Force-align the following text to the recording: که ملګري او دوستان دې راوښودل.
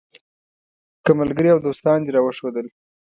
که 1.03 1.11
ملګري 1.19 1.49
او 1.51 1.59
دوستان 1.67 1.97
دې 2.05 2.11
راوښودل. 2.15 2.67